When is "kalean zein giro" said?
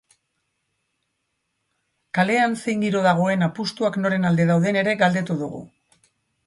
2.19-3.05